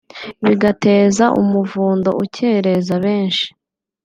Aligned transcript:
bigateza 0.45 1.25
umuvundo 1.41 2.09
ukereza 2.23 2.93
benshi 3.05 3.47